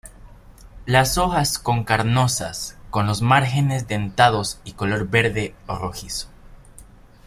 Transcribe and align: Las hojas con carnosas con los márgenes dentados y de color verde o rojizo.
Las 0.87 1.19
hojas 1.19 1.59
con 1.59 1.83
carnosas 1.83 2.75
con 2.89 3.05
los 3.05 3.21
márgenes 3.21 3.87
dentados 3.87 4.59
y 4.63 4.71
de 4.71 4.75
color 4.75 5.07
verde 5.09 5.53
o 5.67 5.75
rojizo. 5.77 6.27